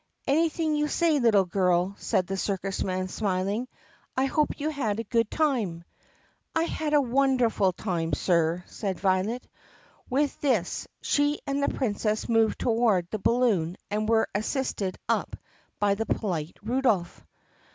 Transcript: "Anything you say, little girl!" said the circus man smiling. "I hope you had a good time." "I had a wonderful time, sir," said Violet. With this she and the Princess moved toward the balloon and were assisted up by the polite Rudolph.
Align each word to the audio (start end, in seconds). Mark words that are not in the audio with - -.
"Anything 0.25 0.73
you 0.73 0.87
say, 0.87 1.19
little 1.19 1.45
girl!" 1.45 1.95
said 1.99 2.25
the 2.25 2.35
circus 2.35 2.83
man 2.83 3.07
smiling. 3.07 3.67
"I 4.17 4.25
hope 4.25 4.59
you 4.59 4.69
had 4.71 4.99
a 4.99 5.03
good 5.03 5.29
time." 5.29 5.83
"I 6.55 6.63
had 6.63 6.95
a 6.95 6.99
wonderful 6.99 7.71
time, 7.71 8.13
sir," 8.13 8.63
said 8.65 8.99
Violet. 8.99 9.47
With 10.09 10.41
this 10.41 10.87
she 11.03 11.39
and 11.45 11.61
the 11.61 11.67
Princess 11.69 12.27
moved 12.27 12.57
toward 12.57 13.11
the 13.11 13.19
balloon 13.19 13.77
and 13.91 14.09
were 14.09 14.27
assisted 14.33 14.97
up 15.07 15.35
by 15.79 15.93
the 15.93 16.07
polite 16.07 16.57
Rudolph. 16.63 17.23